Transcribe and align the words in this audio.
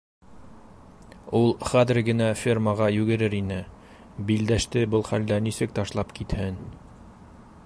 -Ул 1.39 1.51
хәҙер 1.73 1.99
генә 2.07 2.31
фермаға 2.45 2.89
йүгерер 2.97 3.37
ине- 3.43 3.61
Билдәште 4.31 4.87
был 4.97 5.09
хәлдә 5.13 5.41
нисек 5.51 5.77
ташлап 5.81 6.21
китһен?! 6.21 6.63